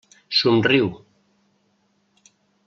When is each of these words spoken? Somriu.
Somriu. 0.39 0.87